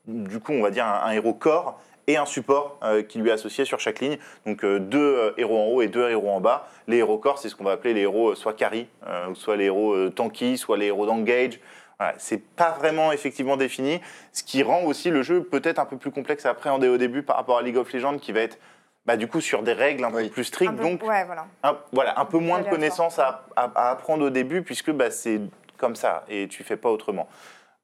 [0.06, 3.32] du coup, on va dire un, un héros corps et un support qui lui est
[3.32, 4.18] associé sur chaque ligne.
[4.44, 6.68] Donc deux héros en haut et deux héros en bas.
[6.88, 8.88] Les héros corps, c'est ce qu'on va appeler les héros soit carry,
[9.34, 11.58] soit les héros tanky, soit les héros d'engage.
[11.98, 14.00] Voilà, c'est pas vraiment effectivement défini,
[14.32, 17.22] ce qui rend aussi le jeu peut-être un peu plus complexe à appréhender au début
[17.22, 18.58] par rapport à League of Legends, qui va être
[19.06, 20.72] bah, du coup sur des règles un peu plus strictes.
[20.76, 21.46] peu- donc ouais, voilà.
[21.62, 25.10] un, voilà, un peu moins de connaissances à, à- à apprendre au début, puisque bah,
[25.10, 25.40] c'est
[25.76, 27.28] comme ça, et tu fais pas autrement.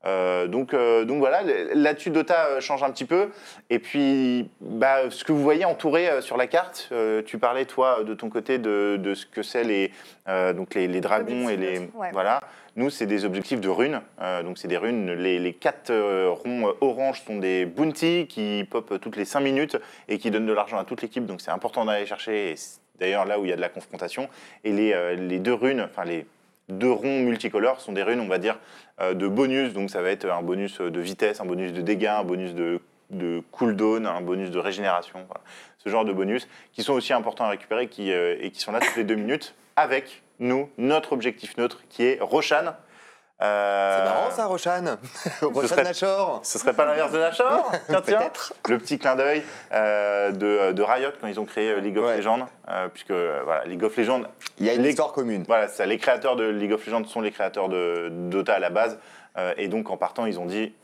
[0.04, 1.42] Euh, donc, euh, donc voilà,
[1.74, 3.30] là-dessus Dota euh, change un petit peu.
[3.68, 6.92] Et puis, bah, ce que vous voyez entouré euh, sur la carte,
[7.26, 9.92] tu parlais toi de ton côté de, de ce que c'est les,
[10.54, 12.10] donc les, les dragons et les ouais.
[12.12, 12.40] voilà.
[12.76, 14.00] Nous, c'est des objectifs de runes.
[14.44, 15.12] Donc c'est des runes.
[15.12, 15.92] Les, les quatre
[16.28, 19.76] ronds orange sont des bounties qui pop toutes les 5 minutes
[20.08, 21.26] et qui donnent de l'argent à toute l'équipe.
[21.26, 22.54] Donc c'est important d'aller chercher.
[23.00, 24.28] D'ailleurs, là où il y a de la confrontation.
[24.64, 26.26] Et les, les deux runes, enfin les
[26.68, 28.58] deux ronds multicolores sont des runes, on va dire,
[29.00, 29.72] euh, de bonus.
[29.72, 32.80] Donc ça va être un bonus de vitesse, un bonus de dégâts, un bonus de,
[33.52, 35.26] cooldown, un bonus de régénération.
[35.78, 38.80] Ce genre de bonus qui sont aussi importants à récupérer euh, et qui sont là
[38.80, 42.74] toutes les deux minutes avec nous, notre objectif neutre qui est Roshan.
[43.40, 44.96] Euh, C'est marrant ça, Roshan
[45.42, 48.18] Roshan serait- Nachor Ce serait pas l'inverse de Nashor Tiens, tiens.
[48.18, 48.52] Peut-être.
[48.68, 52.04] Le petit clin d'œil euh, de, de Riot quand ils ont créé euh, League of
[52.04, 52.16] Ouais.
[52.16, 54.22] Legends, euh, puisque voilà, League of Legends,
[54.58, 55.44] Il y a une Les- histoire commune.
[55.46, 58.70] voilà, ça, les créateurs de League of Legends sont les créateurs de Dota à la
[58.70, 58.98] base,
[59.36, 60.74] euh, et donc en partant, ils ont dit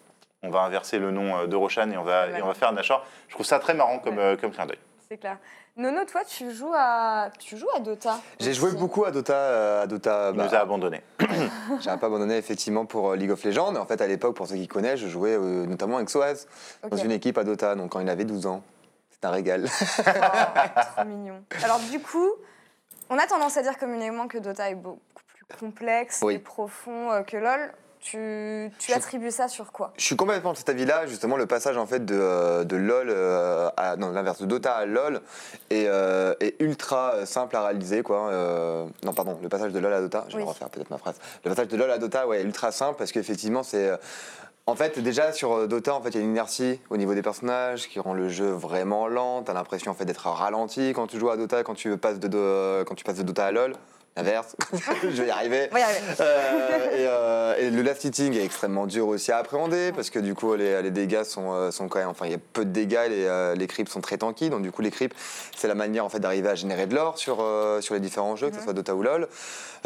[0.45, 3.05] on va inverser le nom de Roshan et on va, et on va faire Nashor.
[3.29, 4.23] Je trouve ça très marrant comme, Ouais.
[4.25, 4.79] euh, comme clin d'œil.
[5.09, 5.39] C'est clair.
[5.77, 8.21] Nono, toi, tu joues à, tu joues à Dota.
[8.39, 9.35] J'ai joué beaucoup à Dota.
[9.35, 11.03] euh, À Dota Il bah, nous a abandonnés.
[11.81, 13.75] J'ai un peu abandonné effectivement pour euh, League of Legends.
[13.75, 16.47] En fait, à l'époque, pour ceux qui connaissent, je jouais euh, notamment avec Soaz
[16.89, 18.63] dans une équipe à Dota, donc quand il avait 12 ans.
[19.11, 19.65] C'est un régal.
[19.67, 21.43] Oh, trop mignon.
[21.65, 22.31] Alors du coup,
[23.11, 26.35] on a tendance à dire communément que Dota est beaucoup plus complexe Oui.
[26.35, 27.73] et profond que LoL.
[28.05, 29.93] Tu, attribues ça sur quoi?
[29.97, 31.07] Je suis complètement de cet avis-là.
[31.07, 34.75] Justement, le passage en fait de, euh, de LoL euh, à non l'inverse de Dota
[34.75, 35.23] à LoL
[35.71, 38.29] est, euh, est ultra simple à réaliser quoi.
[38.31, 40.25] Euh, non pardon, le passage de LoL à Dota.
[40.29, 40.49] Je vais Oui.
[40.49, 41.17] refaire peut-être ma phrase.
[41.45, 43.91] Le passage de LoL à Dota ouais est ultra simple parce qu'effectivement c'est
[44.67, 47.21] en fait, déjà sur Dota, en fait, il y a une inertie au niveau des
[47.21, 49.43] personnages qui rend le jeu vraiment lent.
[49.43, 52.29] T'as l'impression en fait d'être ralenti quand tu joues à Dota, quand tu passes de,
[52.29, 53.75] de- quand tu passes de Dota à LoL.
[54.17, 54.55] L'inverse,
[55.03, 55.69] je vais y arriver.
[56.21, 60.21] Euh, et, euh, et le last hitting est extrêmement dur aussi à appréhender parce que
[60.21, 62.65] du coup les, les dégâts sont, euh, sont quand même enfin il y a peu
[62.65, 65.17] de dégâts les, les creeps sont très tanky donc du coup les creeps
[65.57, 68.37] c'est la manière en fait d'arriver à générer de l'or sur, euh, sur les différents
[68.37, 69.27] jeux que ce soit Dota ou LoL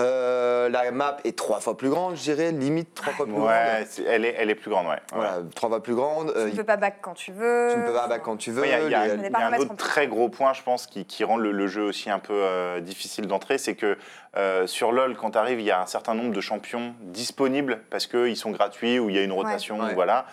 [0.01, 3.41] Euh, la map est trois fois plus grande je dirais limite trois fois plus Ouais,
[3.41, 5.01] grande elle est, elle est plus grande, ouais.
[5.13, 7.71] voilà trois fois plus grande Tu ne peux pas back quand tu veux.
[7.73, 9.75] tu ne peux pas back quand tu veux Il y a, y y un autre
[9.75, 12.79] très gros point, je pense, qui, qui rend le, le jeu aussi un peu euh,
[12.81, 13.97] difficile d'entrer, c'est que
[14.37, 17.81] euh, sur LoL, quand tu arrives, il y a un certain nombre de champions disponibles
[17.91, 19.95] parce qu'ils sont gratuits ou il y a une rotation, Ouais.
[19.95, 20.27] voilà.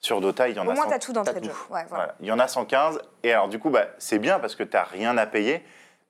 [0.00, 1.50] Sur Dota, il y en Au a moins, 100 tu as tout d'entrée de jeu.
[1.52, 1.72] tout.
[1.72, 2.04] Ouais, voilà.
[2.04, 2.14] voilà.
[2.20, 3.00] Il y en a 115.
[3.22, 5.62] Et alors, du coup, bah, c'est bien parce que tu n'as rien à payer,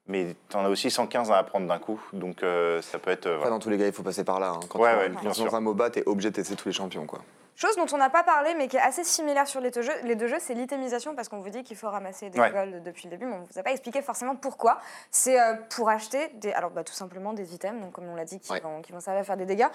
[0.06, 2.00] mais tu en as aussi 115 à apprendre d'un coup.
[2.14, 3.26] Donc, euh, ça peut être.
[3.26, 4.60] euh, dans tous les cas il faut passer par là hein.
[4.70, 7.18] quand Ouais, tu ouais, dans un MOBA t'es obligé de tester tous les champions quoi
[7.54, 9.92] Chose dont on n'a pas parlé, mais qui est assez similaire sur les deux jeux,
[10.04, 12.50] les deux jeux c'est l'itémisation, parce qu'on vous dit qu'il faut ramasser des Ouais.
[12.50, 14.78] gold depuis le début, mais on ne vous a pas expliqué forcément pourquoi.
[15.10, 18.24] C'est euh, pour acheter, des, alors bah, tout simplement des items, donc comme on l'a
[18.24, 18.60] dit, qui, Ouais.
[18.60, 19.68] vont, qui vont servir à faire des dégâts.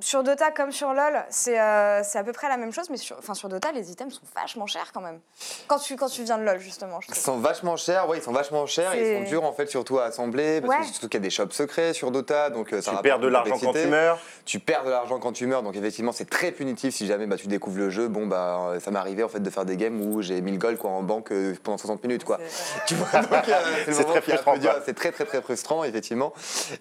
[0.00, 2.96] Sur Dota comme sur LoL, c'est euh, c'est à peu près la même chose, mais
[2.96, 5.20] sur, enfin, sur Dota, les items sont vachement chers quand même.
[5.68, 8.22] Quand tu, quand tu viens de LoL, justement, je Ils sont vachement chers, ouais, ils
[8.22, 10.80] sont vachement chers, et ils C'est- sont durs en fait surtout à assembler, parce Ouais.
[10.80, 13.18] que surtout qu'il y a des shops secrets sur Dota, donc euh, ça Tu perds
[13.18, 14.18] de l'argent quand tu meurs.
[14.44, 17.36] Tu perds de l'argent quand tu meurs, donc effectivement c'est très punitif si jamais bah,
[17.36, 18.08] tu découvres le jeu.
[18.08, 20.58] Bon bah euh, ça m'est arrivé en fait de faire des games où j'ai 1000
[20.58, 22.38] gold quoi en banque euh, pendant 60 minutes quoi.
[22.48, 23.22] C'est- Tu vois, euh,
[24.04, 24.70] très frustrant, dur.
[24.70, 24.80] quoi.
[24.86, 26.32] C'est très très très frustrant effectivement.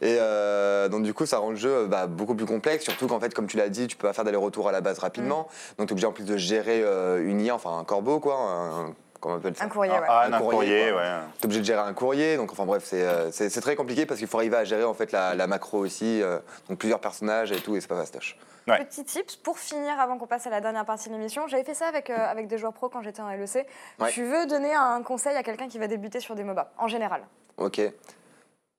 [0.02, 3.20] Et euh, donc du coup ça rend le jeu bah, beaucoup plus complexe, surtout qu'en
[3.20, 5.48] fait comme tu l'as dit, tu peux pas faire d'aller-retour à la base rapidement.
[5.78, 8.36] Donc tu es obligé en plus de gérer euh, une IA, enfin un corbeau quoi,
[8.40, 9.64] un, comment on appelle ça?
[9.66, 10.00] Un courrier, ouais.
[10.08, 11.02] Ah, Un un courrier, courrier, quoi.
[11.02, 11.10] ouais.
[11.40, 14.28] T'es obligé de gérer un courrier, donc enfin bref, c'est euh, très compliqué parce qu'il
[14.28, 16.38] faut arriver à gérer en fait la, la macro aussi, euh,
[16.70, 18.38] donc plusieurs personnages et tout, et c'est pas fastoche.
[18.68, 18.84] Ouais.
[18.86, 21.48] Petit tips pour finir avant qu'on passe à la dernière partie de l'émission.
[21.48, 23.68] J'avais fait ça avec, euh, avec des joueurs pro quand j'étais en LEC.
[24.00, 24.10] Ouais.
[24.10, 27.24] Tu veux donner un conseil à quelqu'un qui va débuter sur des MOBA, en général?
[27.58, 27.82] Ok.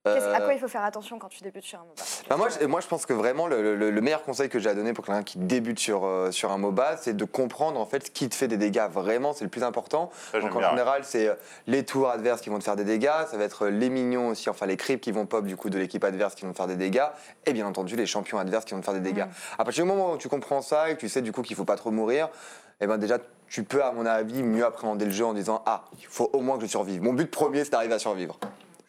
[0.04, 2.02] Qu'est-ce- À Euh, quoi il faut faire attention quand tu débutes sur un MOBA?
[2.28, 4.68] Bah, moi, je, moi, je pense que vraiment le, le- le meilleur conseil que j'ai
[4.68, 7.86] à donner pour quelqu'un qui débute sur, euh, sur un MOBA, c'est de comprendre en
[7.86, 8.86] fait ce qui te fait des dégâts.
[8.90, 10.10] Vraiment, c'est le plus important.
[10.30, 11.34] Ça, Donc en bien, général, c'est euh,
[11.66, 14.28] les tours adverses qui vont te faire des dégâts, ça va être euh, les minions
[14.28, 16.56] aussi, enfin les creeps qui vont pop du coup de l'équipe adverse qui vont te
[16.58, 17.06] faire des dégâts,
[17.46, 19.24] et bien entendu les champions adverses qui vont te faire des dégâts.
[19.58, 21.56] À partir du moment où tu comprends ça et que tu sais du coup qu'il
[21.56, 22.28] faut pas trop mourir,
[22.82, 23.16] et ben déjà
[23.48, 26.40] tu peux à mon avis mieux appréhender le jeu en disant ah il faut au
[26.40, 27.00] moins que je survive.
[27.02, 28.36] Mon but premier c'est d'arriver à survivre.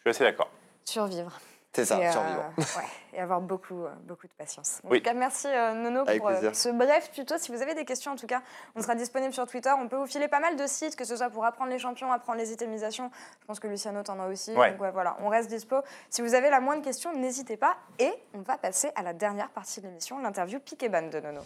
[0.04, 0.50] Je suis assez d'accord.
[0.88, 1.32] Survivre.
[1.74, 2.42] C'est ça, et, euh, survivre.
[2.58, 4.80] ouais, et avoir beaucoup, euh, beaucoup de patience.
[4.82, 4.98] En Oui.
[5.02, 7.34] tout cas, merci euh, Nono Avec pour euh, ce bref tuto.
[7.36, 8.40] Si vous avez des questions, en tout cas,
[8.76, 9.70] on sera disponible sur Twitter.
[9.78, 12.10] On peut vous filer pas mal de sites, que ce soit pour apprendre les champions,
[12.10, 13.10] apprendre les itemisations.
[13.42, 14.54] Je pense que Luciano t'en a aussi.
[14.54, 14.70] Ouais.
[14.72, 15.76] Donc ouais, voilà, on reste dispo.
[16.08, 17.76] Si vous avez la moindre question, n'hésitez pas.
[17.98, 21.20] Et on va passer à la dernière partie de l'émission, l'interview pique et ban de
[21.20, 21.42] Nono.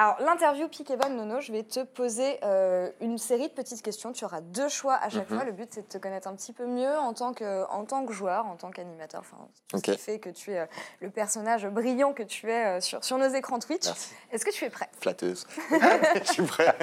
[0.00, 3.82] Alors, l'interview Pique et Bonne Nono, je vais te poser euh, une série de petites
[3.82, 4.12] questions.
[4.12, 5.36] Tu auras deux choix à chaque Mhm.
[5.36, 5.44] fois.
[5.44, 8.06] Le but, c'est de te connaître un petit peu mieux en tant que, en tant
[8.06, 9.20] que joueur, en tant qu'animateur.
[9.20, 9.36] Enfin,
[9.68, 10.66] tout ce qui fait que tu es euh,
[11.00, 13.88] le personnage brillant que tu es euh, sur, sur nos écrans Twitch.
[14.32, 14.88] Est-ce que tu es prêt?
[15.02, 15.46] Flatteuse.
[15.70, 16.74] Je suis prêt.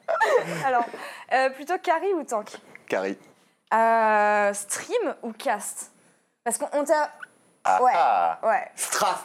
[0.64, 0.84] Alors,
[1.56, 2.50] plutôt carry ou tank?
[2.88, 3.18] Carrie.
[3.74, 5.92] Euh, Stream ou cast?
[6.42, 7.10] Parce qu'on t'a.
[7.64, 7.92] Ah, Ouais.
[7.94, 8.38] ah.
[8.42, 8.70] Ouais.
[8.74, 9.22] Strat.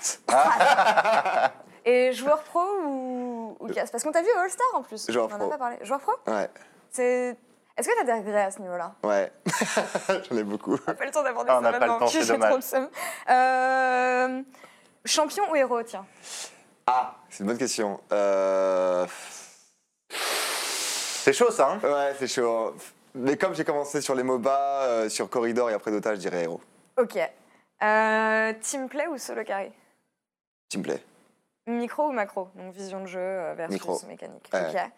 [1.86, 5.10] Et joueur pro ou, ou cast Parce qu'on t'a vu All-Star en plus.
[5.12, 5.50] Joueur On en a pro.
[5.50, 5.78] pas parlé.
[5.82, 6.12] Joueur pro?
[6.28, 6.50] Ouais.
[6.92, 7.38] C'est.
[7.78, 8.94] Est-ce que t'as des regrets à ce niveau-là?
[9.04, 9.32] Ouais.
[10.30, 10.74] J'en ai beaucoup.
[10.74, 12.00] On n'a pas le temps d'aborder Ah, ça on n'a pas le maintenant.
[12.00, 12.50] temps, c'est J'ai dommage.
[12.50, 12.90] trop le seum.
[13.30, 14.42] Euh,
[15.06, 16.06] champion ou héros, tiens?
[16.88, 18.02] Ah, c'est une bonne question.
[18.12, 19.06] Euh...
[20.10, 21.80] C'est chaud ça, hein?
[21.84, 22.74] Ouais, c'est chaud.
[23.16, 24.52] Mais comme j'ai commencé sur les MOBA,
[24.84, 26.62] euh, sur Corridor et après Dota, je dirais héros.
[26.98, 27.18] Ok.
[27.82, 29.72] Euh, team play ou solo carry?
[30.70, 31.02] Teamplay.
[31.70, 32.50] Micro ou macro?
[32.56, 34.00] Donc vision de jeu euh, versus Micro.
[34.08, 34.50] mécanique.
[34.54, 34.70] Ouais.
[34.70, 34.92] Ok.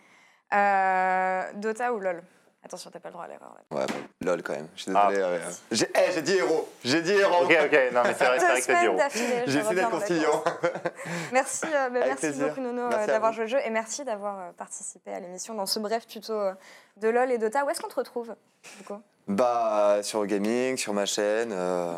[0.54, 2.24] Euh, Dota ou LoL?
[2.64, 3.56] Attention, t'as pas le droit à l'erreur.
[3.72, 3.78] là.
[3.80, 3.86] Ouais,
[4.22, 4.68] lol quand même.
[4.76, 5.08] Je suis Ah.
[5.10, 5.26] désolé.
[5.38, 5.42] ouais.
[5.72, 6.70] J'ai eh, j'ai dit héros.
[6.84, 7.44] J'ai dit héros.
[7.46, 8.98] Ok, ok, non mais c'est vrai, c'est Deux vrai que t'as dit semaines héros.
[8.98, 9.44] d'affilée.
[9.48, 10.44] je J'ai essayé reviens d'être conciliant.
[11.32, 12.48] Merci, euh, bah, Avec merci plaisir.
[12.50, 13.36] beaucoup Nono euh, à d'avoir vous.
[13.38, 16.54] joué le jeu et merci d'avoir euh, participé à l'émission dans ce bref tuto euh,
[16.98, 17.66] de LoL et Dota.
[17.66, 18.36] Où est-ce qu'on te retrouve
[18.78, 19.02] du coup?
[19.28, 21.98] Bah, sur gaming, sur ma chaîne, euh,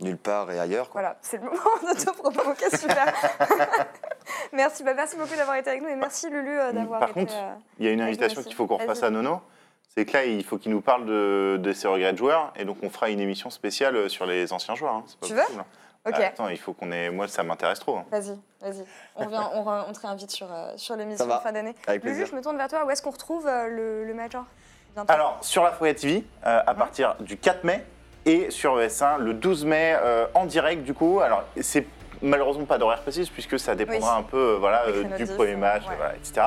[0.00, 0.90] nulle part et ailleurs.
[0.90, 1.00] Quoi.
[1.00, 2.50] Voilà, c'est le moment de te propos.
[2.50, 3.12] Ok, super.
[4.52, 7.20] merci, bah, merci beaucoup d'avoir été avec nous et merci Lulu euh, d'avoir Par été.
[7.20, 9.40] contre, euh, Il y a une invitation qu'il faut qu'on refasse à Nono.
[9.94, 12.52] C'est que là, il faut qu'il nous parle de, de ses regrets de joueurs.
[12.56, 14.94] Et donc, on fera une émission spéciale sur les anciens joueurs.
[14.94, 15.04] hein.
[15.20, 15.66] Pas Tu veux possible, hein.
[16.06, 17.10] Ok, Ah, Attends, il faut qu'on ait.
[17.10, 17.98] Moi, ça m'intéresse trop.
[17.98, 18.04] hein.
[18.10, 18.84] vas-y, vas-y.
[19.16, 21.74] On, on, on te réinvite sur, euh, sur l'émission fin d'année.
[21.86, 22.26] Avec Lulu, plaisir.
[22.26, 22.84] je me tourne vers toi.
[22.84, 24.44] Où est-ce qu'on retrouve euh, le, le Major?
[24.94, 25.12] Bientôt.
[25.12, 27.84] Alors, sur la Fourier TV, euh, à partir du 4 mai,
[28.26, 31.20] et sur ES1 le 12 mai, euh, en direct, du coup.
[31.20, 31.86] Alors, c'est
[32.22, 34.20] malheureusement pas d'horaire précise, puisque ça dépendra Oui.
[34.20, 35.94] un peu euh, voilà, euh, du premier match, ouais.
[35.96, 36.40] voilà, etc.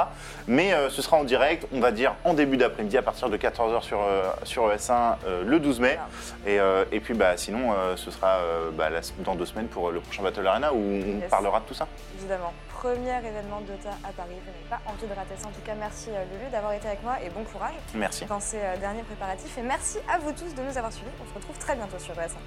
[0.47, 3.37] Mais euh, ce sera en direct, on va dire en début d'après-midi, à partir de
[3.37, 3.99] 14h sur,
[4.43, 5.99] sur ES1 euh, le 12 mai.
[6.45, 6.81] Voilà.
[6.91, 8.39] Et, et puis bah, sinon, ce sera
[8.73, 11.29] bah, la- dans deux semaines pour le prochain Battle Arena où on Yes.
[11.29, 11.87] parlera de tout ça.
[12.17, 14.37] Évidemment, premier événement de Dota à Paris.
[14.45, 15.47] Vous n'avez pas envie de rater ça.
[15.47, 18.25] En tout cas, merci euh, Lulu d'avoir été avec moi et bon courage Merci.
[18.25, 19.57] dans ces euh, derniers préparatifs.
[19.57, 21.09] Et merci à vous tous de nous avoir suivis.
[21.23, 22.37] On se retrouve très bientôt sur ES1.